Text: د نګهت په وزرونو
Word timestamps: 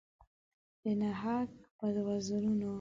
د 0.81 0.85
نګهت 1.01 1.51
په 1.77 1.87
وزرونو 2.07 2.69